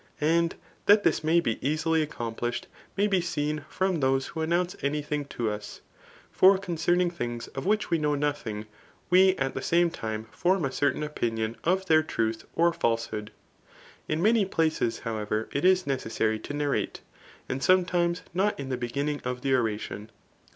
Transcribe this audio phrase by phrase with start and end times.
[0.19, 0.55] And
[0.87, 2.65] that this may be easily accomplished
[2.97, 5.81] may be seen from those who announce any thing to us;
[6.31, 8.65] for concerning things of which we know nothing,
[9.11, 13.29] we at the same time form a certain opinion [of their truth or false^ hood.]
[14.07, 17.01] In many places, however, it is necessary to nar rate,
[17.47, 20.09] and sometimes not in the beghming of the oration.